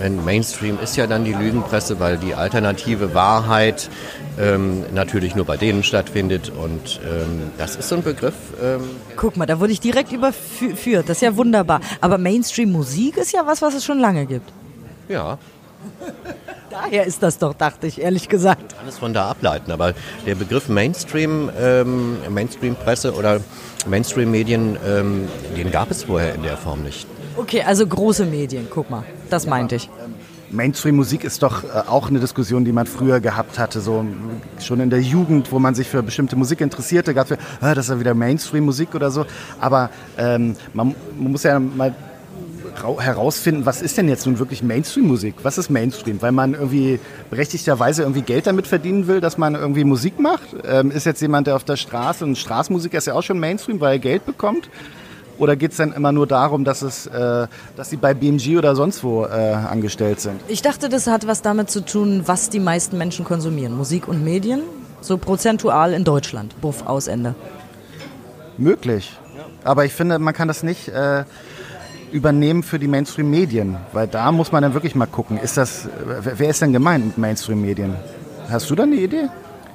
[0.00, 3.90] Ein Mainstream ist ja dann die Lügenpresse, weil die alternative Wahrheit
[4.38, 6.50] ähm, natürlich nur bei denen stattfindet.
[6.50, 8.34] Und ähm, das ist so ein Begriff.
[8.62, 8.82] Ähm
[9.16, 11.08] Guck mal, da wurde ich direkt überführt.
[11.08, 11.80] Das ist ja wunderbar.
[12.00, 14.50] Aber Mainstream-Musik ist ja was, was es schon lange gibt.
[15.08, 15.38] Ja.
[16.72, 18.74] Daher ist das doch, dachte ich, ehrlich gesagt.
[18.80, 19.92] Alles von da ableiten, aber
[20.24, 23.40] der Begriff Mainstream, ähm, Mainstream-Presse oder
[23.86, 27.06] Mainstream-Medien, ähm, den gab es vorher in der Form nicht.
[27.36, 29.90] Okay, also große Medien, guck mal, das meinte ich.
[30.50, 34.06] Mainstream-Musik ist doch äh, auch eine Diskussion, die man früher gehabt hatte, so
[34.58, 37.86] schon in der Jugend, wo man sich für bestimmte Musik interessierte, gab es, ah, das
[37.86, 39.26] ist ja wieder Mainstream-Musik oder so.
[39.60, 41.94] Aber ähm, man, man muss ja mal
[42.98, 45.36] herausfinden, was ist denn jetzt nun wirklich Mainstream-Musik?
[45.42, 46.20] Was ist Mainstream?
[46.20, 46.98] Weil man irgendwie
[47.30, 50.48] berechtigterweise irgendwie Geld damit verdienen will, dass man irgendwie Musik macht?
[50.64, 53.80] Ähm, ist jetzt jemand, der auf der Straße, und Straßenmusik ist ja auch schon Mainstream,
[53.80, 54.68] weil er Geld bekommt?
[55.38, 58.76] Oder geht es dann immer nur darum, dass, es, äh, dass sie bei BMG oder
[58.76, 60.40] sonst wo äh, angestellt sind?
[60.48, 63.76] Ich dachte, das hat was damit zu tun, was die meisten Menschen konsumieren.
[63.76, 64.62] Musik und Medien,
[65.00, 66.60] so prozentual in Deutschland.
[66.60, 67.34] Buff, aus, Ende.
[68.58, 69.18] Möglich.
[69.64, 71.24] Aber ich finde, man kann das nicht äh,
[72.12, 76.48] übernehmen für die Mainstream-Medien, weil da muss man dann wirklich mal gucken, ist das, wer
[76.48, 77.94] ist denn gemeint mit Mainstream-Medien?
[78.50, 79.28] Hast du da eine Idee?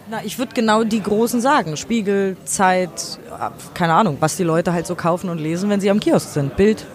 [0.10, 1.76] Na, ich würde genau die großen sagen.
[1.76, 3.20] Spiegel, Zeit,
[3.74, 6.56] keine Ahnung, was die Leute halt so kaufen und lesen, wenn sie am Kiosk sind.
[6.56, 6.86] Bild,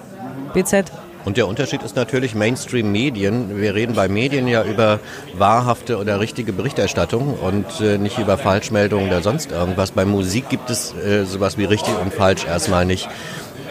[0.55, 0.91] BZ.
[1.25, 3.61] Und der Unterschied ist natürlich Mainstream-Medien.
[3.61, 4.99] Wir reden bei Medien ja über
[5.35, 9.93] wahrhafte oder richtige Berichterstattung und äh, nicht über Falschmeldungen oder sonst irgendwas.
[9.93, 13.09] Bei Musik gibt es äh, sowas wie richtig und falsch erstmal nicht.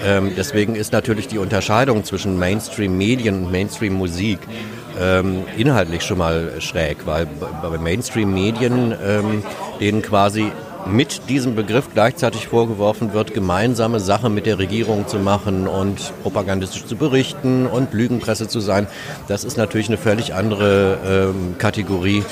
[0.06, 4.40] Ähm, deswegen ist natürlich die Unterscheidung zwischen Mainstream-Medien und Mainstream-Musik
[5.00, 7.28] ähm, inhaltlich schon mal schräg, weil
[7.62, 9.44] bei Mainstream-Medien ähm,
[9.80, 10.52] denen quasi
[10.86, 16.86] mit diesem Begriff gleichzeitig vorgeworfen wird, gemeinsame Sache mit der Regierung zu machen und propagandistisch
[16.86, 18.88] zu berichten und Lügenpresse zu sein.
[19.28, 22.24] Das ist natürlich eine völlig andere ähm, Kategorie,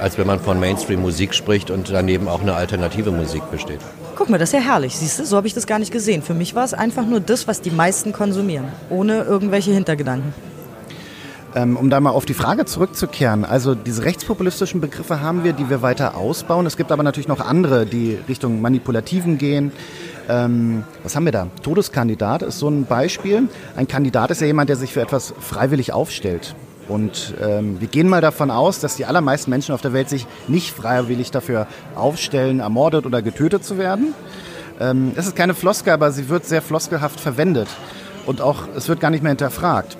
[0.00, 3.80] als wenn man von Mainstream-Musik spricht und daneben auch eine alternative Musik besteht.
[4.16, 4.96] Guck mal, das ist ja herrlich.
[4.96, 6.22] Siehst du, so habe ich das gar nicht gesehen.
[6.22, 10.32] Für mich war es einfach nur das, was die meisten konsumieren, ohne irgendwelche Hintergedanken.
[11.56, 15.70] Ähm, um da mal auf die Frage zurückzukehren, also diese rechtspopulistischen Begriffe haben wir, die
[15.70, 16.66] wir weiter ausbauen.
[16.66, 19.70] Es gibt aber natürlich noch andere, die Richtung Manipulativen gehen.
[20.28, 21.48] Ähm, was haben wir da?
[21.62, 23.48] Todeskandidat ist so ein Beispiel.
[23.76, 26.56] Ein Kandidat ist ja jemand, der sich für etwas freiwillig aufstellt.
[26.88, 30.26] Und ähm, wir gehen mal davon aus, dass die allermeisten Menschen auf der Welt sich
[30.48, 34.14] nicht freiwillig dafür aufstellen, ermordet oder getötet zu werden.
[34.80, 37.68] Ähm, es ist keine Floskel, aber sie wird sehr floskelhaft verwendet.
[38.26, 39.96] Und auch, es wird gar nicht mehr hinterfragt.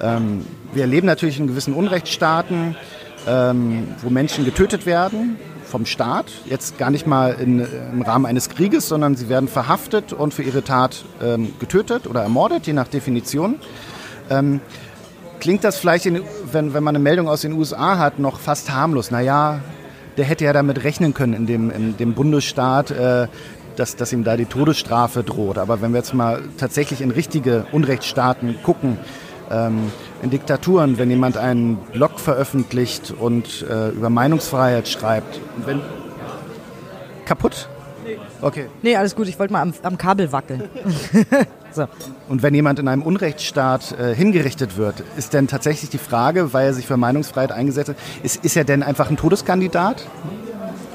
[0.00, 2.76] Ähm, wir erleben natürlich in gewissen Unrechtsstaaten,
[3.26, 8.48] ähm, wo Menschen getötet werden vom Staat, jetzt gar nicht mal in, im Rahmen eines
[8.48, 12.88] Krieges, sondern sie werden verhaftet und für ihre Tat ähm, getötet oder ermordet, je nach
[12.88, 13.56] Definition.
[15.40, 18.72] Klingt das vielleicht, in, wenn, wenn man eine Meldung aus den USA hat, noch fast
[18.72, 19.10] harmlos.
[19.10, 19.60] Naja,
[20.16, 23.28] der hätte ja damit rechnen können in dem, in dem Bundesstaat, äh,
[23.76, 25.58] dass, dass ihm da die Todesstrafe droht.
[25.58, 28.98] Aber wenn wir jetzt mal tatsächlich in richtige Unrechtsstaaten gucken,
[29.50, 35.80] ähm, in Diktaturen, wenn jemand einen Blog veröffentlicht und äh, über Meinungsfreiheit schreibt, wenn
[37.24, 37.68] kaputt?
[38.40, 38.66] Okay.
[38.82, 40.64] Nee, alles gut, ich wollte mal am, am Kabel wackeln.
[41.78, 41.88] so.
[42.28, 46.66] Und wenn jemand in einem Unrechtsstaat äh, hingerichtet wird, ist denn tatsächlich die Frage, weil
[46.66, 50.06] er sich für Meinungsfreiheit eingesetzt hat, ist, ist er denn einfach ein Todeskandidat?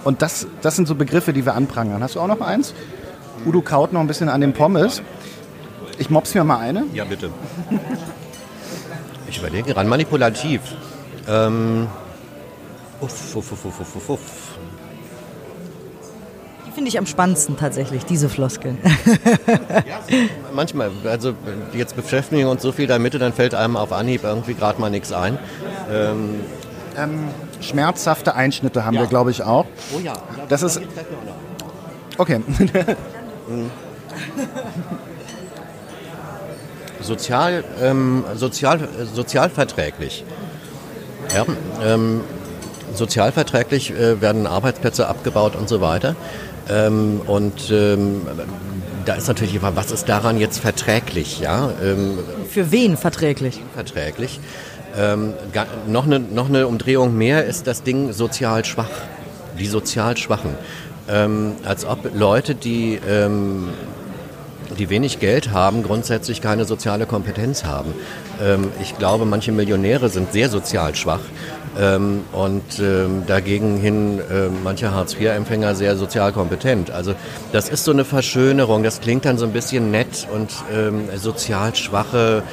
[0.03, 2.03] Und das, das sind so Begriffe, die wir anprangern.
[2.03, 2.73] Hast du auch noch eins?
[3.45, 5.01] Udo kaut noch ein bisschen an den Pommes.
[5.97, 6.85] Ich mobs mir mal eine.
[6.93, 7.29] Ja, bitte.
[9.29, 10.61] Ich überlege gerade, manipulativ.
[11.27, 11.87] Ähm,
[13.01, 14.52] uff, uff, uff, uff, uff, uff.
[16.73, 18.79] Finde ich am spannendsten tatsächlich, diese Floskeln.
[20.53, 21.33] manchmal, also
[21.73, 24.89] jetzt beschäftigen wir uns so viel damit, dann fällt einem auf Anhieb irgendwie gerade mal
[24.89, 25.37] nichts ein.
[25.91, 26.39] Ähm,
[26.97, 27.27] ähm,
[27.61, 29.01] schmerzhafte Einschnitte haben ja.
[29.01, 29.65] wir, glaube ich, auch.
[29.95, 30.13] Oh ja,
[30.49, 30.81] das ist.
[32.17, 32.41] Okay.
[37.01, 40.25] sozial, ähm, sozial, sozialverträglich.
[41.33, 41.45] Ja,
[41.83, 42.21] ähm,
[42.93, 46.15] sozialverträglich äh, werden Arbeitsplätze abgebaut und so weiter.
[46.69, 48.21] Ähm, und ähm,
[49.05, 51.39] da ist natürlich immer, was ist daran jetzt verträglich?
[51.39, 51.71] Ja?
[51.83, 53.61] Ähm, Für wen verträglich?
[53.73, 54.39] Verträglich.
[54.97, 55.33] Ähm,
[55.87, 58.89] noch, eine, noch eine Umdrehung mehr ist das Ding sozial schwach.
[59.59, 60.55] Die sozial Schwachen.
[61.09, 62.99] Ähm, als ob Leute, die
[64.79, 67.93] die wenig Geld haben, grundsätzlich keine soziale Kompetenz haben.
[68.41, 71.21] Ähm, ich glaube, manche Millionäre sind sehr sozial schwach
[71.79, 76.91] ähm, und ähm, dagegen hin äh, manche Hartz-IV-Empfänger sehr sozial kompetent.
[76.91, 77.15] Also
[77.51, 81.75] das ist so eine Verschönerung, das klingt dann so ein bisschen nett und ähm, sozial
[81.75, 82.43] schwache,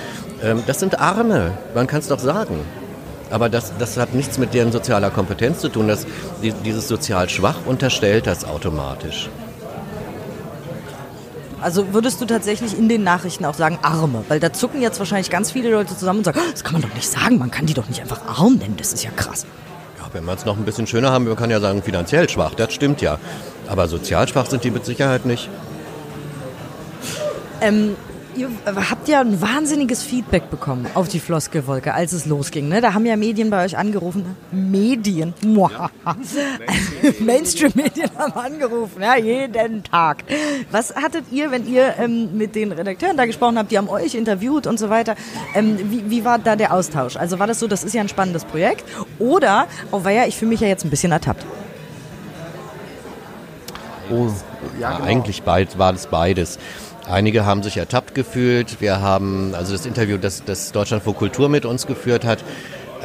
[0.43, 2.61] ähm, das sind Arme, man kann es doch sagen.
[3.31, 5.87] Aber das, das hat nichts mit deren sozialer Kompetenz zu tun.
[5.87, 6.05] Das,
[6.43, 9.31] dieses sozial schwach unterstellt das automatisch.
[11.61, 14.25] Also würdest du tatsächlich in den Nachrichten auch sagen Arme?
[14.29, 16.95] Weil da zucken jetzt wahrscheinlich ganz viele Leute zusammen und sagen, das kann man doch
[16.95, 19.45] nicht sagen, man kann die doch nicht einfach arm nennen, das ist ja krass.
[19.99, 22.55] Ja, wenn wir es noch ein bisschen schöner haben, man kann ja sagen finanziell schwach,
[22.55, 23.19] das stimmt ja.
[23.69, 25.49] Aber sozial schwach sind die mit Sicherheit nicht.
[27.61, 27.95] Ähm,
[28.37, 32.69] Ihr habt ja ein wahnsinniges Feedback bekommen auf die Floskelwolke, als es losging.
[32.69, 32.81] Ne?
[32.81, 34.37] Da haben ja Medien bei euch angerufen.
[34.53, 35.35] Medien.
[35.43, 35.91] Ja.
[37.21, 40.25] Mainstream-Medien haben angerufen, ja, jeden Tag.
[40.71, 44.15] Was hattet ihr, wenn ihr ähm, mit den Redakteuren da gesprochen habt, die haben euch
[44.15, 45.17] interviewt und so weiter?
[45.55, 47.17] Ähm, wie, wie, war da der Austausch?
[47.17, 48.85] Also war das so, das ist ja ein spannendes Projekt?
[49.19, 51.45] Oder, oh ja, ich fühle mich ja jetzt ein bisschen ertappt.
[54.11, 54.29] Oh,
[54.79, 55.09] ja, genau.
[55.09, 56.59] eigentlich beid, war das beides.
[57.11, 58.81] Einige haben sich ertappt gefühlt.
[58.81, 62.45] Wir haben, also das Interview, das, das Deutschlandfunk Kultur mit uns geführt hat,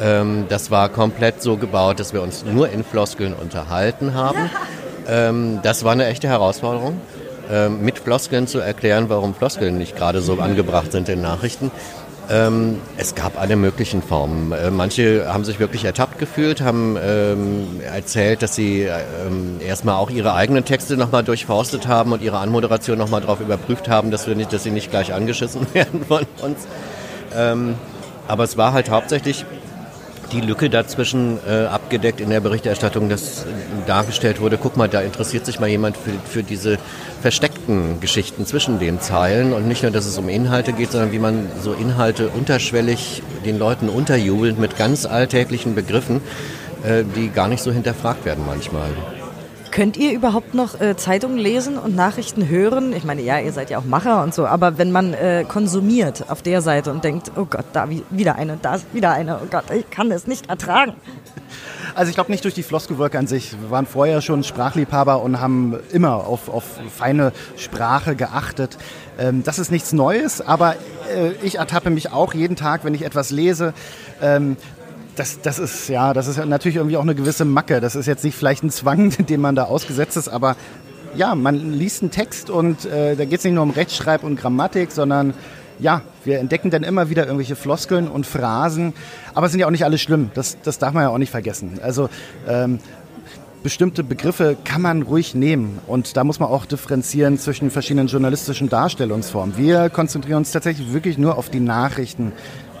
[0.00, 4.50] ähm, das war komplett so gebaut, dass wir uns nur in Floskeln unterhalten haben.
[5.08, 7.00] Ähm, das war eine echte Herausforderung,
[7.50, 11.70] ähm, mit Floskeln zu erklären, warum Floskeln nicht gerade so angebracht sind in Nachrichten.
[12.28, 14.50] Ähm, es gab alle möglichen Formen.
[14.52, 20.10] Äh, manche haben sich wirklich ertappt gefühlt, haben ähm, erzählt, dass sie ähm, erstmal auch
[20.10, 24.34] ihre eigenen Texte nochmal durchforstet haben und ihre Anmoderation nochmal darauf überprüft haben, dass, wir
[24.34, 26.66] nicht, dass sie nicht gleich angeschissen werden von uns.
[27.34, 27.74] Ähm,
[28.26, 29.44] aber es war halt hauptsächlich
[30.32, 33.46] die Lücke dazwischen äh, abgedeckt in der Berichterstattung, dass äh,
[33.86, 36.78] dargestellt wurde, guck mal, da interessiert sich mal jemand für, für diese
[37.22, 41.18] versteckten Geschichten zwischen den Zeilen und nicht nur, dass es um Inhalte geht, sondern wie
[41.18, 46.20] man so Inhalte unterschwellig den Leuten unterjubelt mit ganz alltäglichen Begriffen,
[46.84, 48.90] äh, die gar nicht so hinterfragt werden manchmal.
[49.76, 52.94] Könnt ihr überhaupt noch äh, Zeitungen lesen und Nachrichten hören?
[52.94, 56.30] Ich meine, ja, ihr seid ja auch Macher und so, aber wenn man äh, konsumiert
[56.30, 59.46] auf der Seite und denkt, oh Gott, da wieder eine, da ist wieder eine, oh
[59.50, 60.94] Gott, ich kann es nicht ertragen.
[61.94, 63.58] Also ich glaube nicht durch die Floskelwork an sich.
[63.58, 68.76] Wir waren vorher schon Sprachliebhaber und haben immer auf, auf feine Sprache geachtet.
[69.18, 70.74] Ähm, das ist nichts Neues, aber
[71.14, 73.72] äh, ich ertappe mich auch jeden Tag, wenn ich etwas lese,
[74.20, 74.58] ähm,
[75.16, 77.80] das, das ist ja, das ist natürlich irgendwie auch eine gewisse Macke.
[77.80, 80.56] Das ist jetzt nicht vielleicht ein Zwang, dem man da ausgesetzt ist, aber
[81.16, 84.36] ja, man liest einen Text und äh, da geht es nicht nur um Rechtschreib und
[84.36, 85.32] Grammatik, sondern
[85.78, 88.92] ja, wir entdecken dann immer wieder irgendwelche Floskeln und Phrasen,
[89.34, 90.30] aber es sind ja auch nicht alle schlimm.
[90.34, 91.78] Das, das darf man ja auch nicht vergessen.
[91.82, 92.08] Also
[92.46, 92.78] ähm,
[93.62, 98.68] bestimmte Begriffe kann man ruhig nehmen und da muss man auch differenzieren zwischen verschiedenen journalistischen
[98.68, 99.56] Darstellungsformen.
[99.56, 102.32] Wir konzentrieren uns tatsächlich wirklich nur auf die Nachrichten,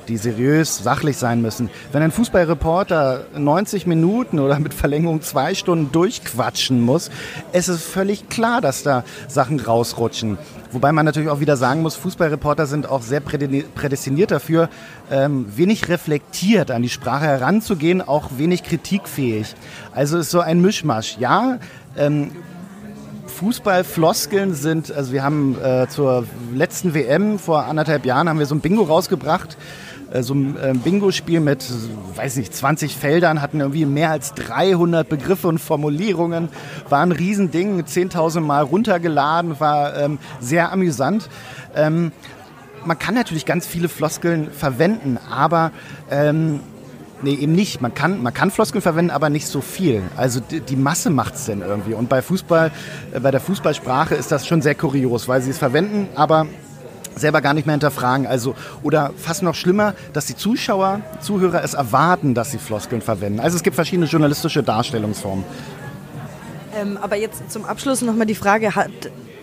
[0.08, 1.70] die seriös, sachlich sein müssen.
[1.92, 7.10] Wenn ein Fußballreporter 90 Minuten oder mit Verlängerung zwei Stunden durchquatschen muss,
[7.52, 10.38] ist es völlig klar, dass da Sachen rausrutschen.
[10.72, 14.68] Wobei man natürlich auch wieder sagen muss, Fußballreporter sind auch sehr prädestiniert dafür,
[15.10, 19.54] ähm, wenig reflektiert an die Sprache heranzugehen, auch wenig kritikfähig.
[19.94, 21.16] Also ist so ein Mischmasch.
[21.18, 21.58] Ja,
[21.96, 22.32] ähm,
[23.26, 28.54] Fußballfloskeln sind, also wir haben äh, zur letzten WM vor anderthalb Jahren haben wir so
[28.54, 29.56] ein Bingo rausgebracht
[30.20, 31.64] so ein äh, Bingo-Spiel mit,
[32.14, 36.48] weiß nicht, 20 Feldern, hatten irgendwie mehr als 300 Begriffe und Formulierungen,
[36.88, 41.28] war ein Riesending, 10.000 Mal runtergeladen, war ähm, sehr amüsant.
[41.74, 42.12] Ähm,
[42.84, 45.72] man kann natürlich ganz viele Floskeln verwenden, aber
[46.10, 46.60] ähm,
[47.22, 47.80] Nee, eben nicht.
[47.80, 50.02] Man kann, man kann Floskeln verwenden, aber nicht so viel.
[50.16, 51.94] Also die, die Masse macht es denn irgendwie.
[51.94, 52.70] Und bei Fußball,
[53.12, 56.46] äh, bei der Fußballsprache ist das schon sehr kurios, weil sie es verwenden, aber
[57.16, 58.26] selber gar nicht mehr hinterfragen.
[58.26, 63.40] Also, oder fast noch schlimmer, dass die Zuschauer, Zuhörer es erwarten, dass sie Floskeln verwenden.
[63.40, 65.44] Also es gibt verschiedene journalistische Darstellungsformen.
[66.78, 68.90] Ähm, aber jetzt zum Abschluss nochmal die Frage, hat,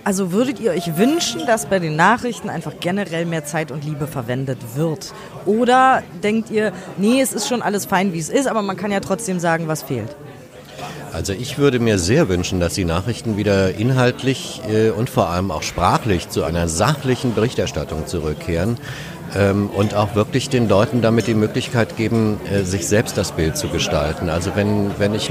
[0.04, 4.06] also würdet ihr euch wünschen, dass bei den Nachrichten einfach generell mehr Zeit und Liebe
[4.06, 5.14] verwendet wird?
[5.46, 8.92] Oder denkt ihr, nee, es ist schon alles fein, wie es ist, aber man kann
[8.92, 10.16] ja trotzdem sagen, was fehlt?
[11.14, 15.52] Also ich würde mir sehr wünschen, dass die Nachrichten wieder inhaltlich äh, und vor allem
[15.52, 18.78] auch sprachlich zu einer sachlichen Berichterstattung zurückkehren
[19.36, 23.58] ähm, und auch wirklich den Leuten damit die Möglichkeit geben, äh, sich selbst das Bild
[23.58, 24.28] zu gestalten.
[24.30, 25.30] Also wenn, wenn, ich,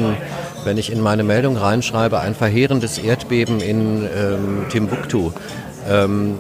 [0.63, 5.33] wenn ich in meine Meldung reinschreibe, ein verheerendes Erdbeben in ähm, Timbuktu,
[5.91, 6.39] ähm,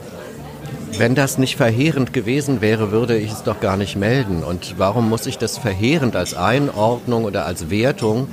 [0.98, 4.44] wenn das nicht verheerend gewesen wäre, würde ich es doch gar nicht melden.
[4.44, 8.28] Und warum muss ich das verheerend als Einordnung oder als Wertung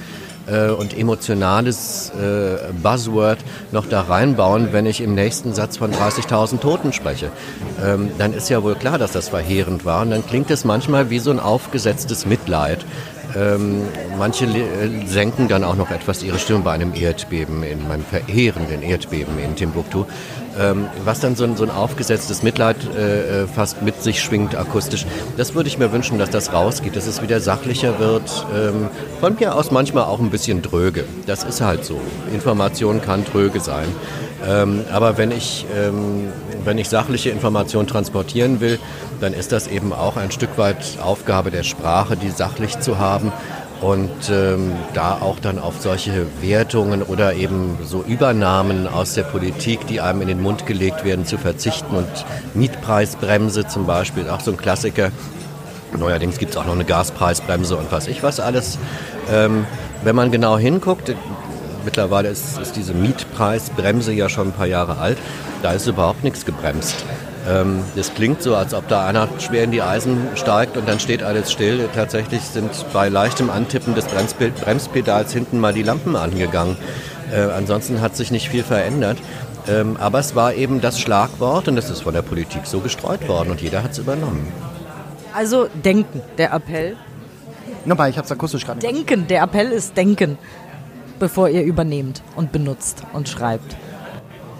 [0.51, 3.39] äh, und emotionales äh, Buzzword
[3.71, 7.31] noch da reinbauen, wenn ich im nächsten Satz von 30.000 Toten spreche.
[7.83, 10.01] Ähm, dann ist ja wohl klar, dass das verheerend war.
[10.01, 12.85] Und dann klingt es manchmal wie so ein aufgesetztes Mitleid.
[13.35, 13.83] Ähm,
[14.17, 18.81] manche äh, senken dann auch noch etwas ihre Stimme bei einem Erdbeben, in meinem verheerenden
[18.81, 20.05] Erdbeben in Timbuktu,
[20.59, 24.55] ähm, was dann so ein, so ein aufgesetztes Mitleid äh, äh, fast mit sich schwingt
[24.55, 25.05] akustisch.
[25.37, 28.45] Das würde ich mir wünschen, dass das rausgeht, dass es wieder sachlicher wird.
[28.55, 28.89] Ähm,
[29.19, 31.05] von mir aus manchmal auch ein bisschen dröge.
[31.27, 31.99] Das ist halt so.
[32.33, 33.87] Information kann dröge sein.
[34.47, 36.30] Ähm, aber wenn ich, ähm,
[36.63, 38.80] wenn ich sachliche Informationen transportieren will,
[39.19, 43.34] dann ist das eben auch ein Stück weit Aufgabe der Sprache, die sachlich zu haben
[43.82, 49.88] und ähm, da auch dann auf solche Wertungen oder eben so Übernahmen aus der Politik,
[49.88, 51.95] die einem in den Mund gelegt werden, zu verzichten.
[51.95, 52.08] Und
[52.54, 55.12] Mietpreisbremse zum Beispiel, auch so ein Klassiker.
[55.97, 58.78] Neuerdings gibt es auch noch eine Gaspreisbremse und was ich was alles.
[59.32, 59.65] Ähm,
[60.04, 61.15] wenn man genau hinguckt,
[61.89, 65.17] mittlerweile ist, ist diese Mietpreisbremse ja schon ein paar Jahre alt,
[65.63, 67.04] da ist überhaupt nichts gebremst.
[67.49, 70.99] Ähm, das klingt so, als ob da einer schwer in die Eisen steigt und dann
[70.99, 71.89] steht alles still.
[71.95, 76.78] Tatsächlich sind bei leichtem Antippen des Bremspedals hinten mal die Lampen angegangen.
[77.34, 79.17] Äh, ansonsten hat sich nicht viel verändert.
[79.67, 83.28] Ähm, aber es war eben das Schlagwort und das ist von der Politik so gestreut
[83.28, 84.52] worden und jeder hat es übernommen.
[85.34, 86.97] Also denken, der Appell.
[87.86, 88.80] Nochmal, ich habe es akustisch gerade.
[88.80, 90.38] Denken, der Appell ist denken,
[91.19, 93.75] bevor ihr übernehmt und benutzt und schreibt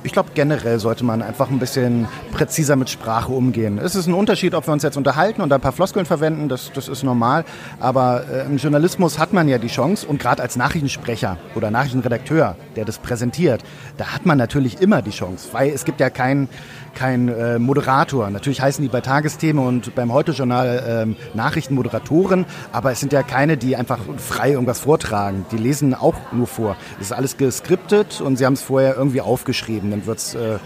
[0.04, 3.78] ich glaube, generell sollte man einfach ein bisschen präziser mit Sprache umgehen.
[3.78, 6.72] Es ist ein Unterschied, ob wir uns jetzt unterhalten und ein paar Floskeln verwenden, das,
[6.74, 7.46] das ist normal.
[7.80, 12.56] Aber äh, im Journalismus hat man ja die Chance und gerade als Nachrichtensprecher oder Nachrichtenredakteur,
[12.76, 13.64] der das präsentiert,
[13.98, 16.50] da hat man natürlich immer die Chance, weil es gibt ja keinen
[16.96, 18.30] kein äh, Moderator.
[18.30, 23.58] Natürlich heißen die bei Tagesthemen und beim Heute-Journal ähm, Nachrichtenmoderatoren, aber es sind ja keine,
[23.58, 25.46] die einfach frei irgendwas vortragen.
[25.52, 26.76] Die lesen auch nur vor.
[27.00, 29.89] Es ist alles geskriptet und sie haben es vorher irgendwie aufgeschrieben.
[29.92, 30.60] Dann wird es äh,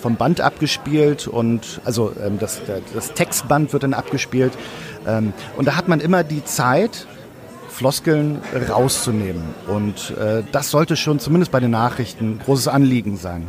[0.00, 2.60] vom Band abgespielt und also ähm, das,
[2.94, 4.52] das Textband wird dann abgespielt.
[5.06, 7.06] Ähm, und da hat man immer die Zeit,
[7.68, 9.42] Floskeln rauszunehmen.
[9.68, 13.48] Und äh, das sollte schon zumindest bei den Nachrichten großes Anliegen sein.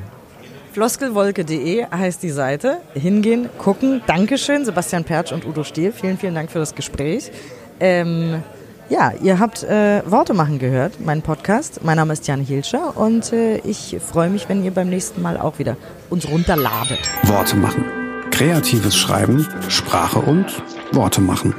[0.74, 2.78] Floskelwolke.de heißt die Seite.
[2.94, 4.02] Hingehen, gucken.
[4.06, 5.92] Dankeschön, Sebastian Pertsch und Udo Stiel.
[5.92, 7.32] Vielen, vielen Dank für das Gespräch.
[7.80, 8.44] Ähm,
[8.90, 11.84] ja, ihr habt äh, Worte machen gehört, meinen Podcast.
[11.84, 15.38] Mein Name ist Jan Hilscher und äh, ich freue mich, wenn ihr beim nächsten Mal
[15.38, 15.78] auch wieder
[16.10, 17.00] uns runterladet.
[17.24, 17.86] Worte machen.
[18.32, 21.56] Kreatives Schreiben, Sprache und Worte machen.